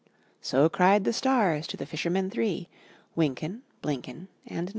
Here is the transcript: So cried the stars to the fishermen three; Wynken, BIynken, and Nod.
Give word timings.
So 0.41 0.67
cried 0.67 1.03
the 1.03 1.13
stars 1.13 1.67
to 1.67 1.77
the 1.77 1.85
fishermen 1.85 2.31
three; 2.31 2.69
Wynken, 3.15 3.61
BIynken, 3.83 4.29
and 4.47 4.65
Nod. 4.65 4.69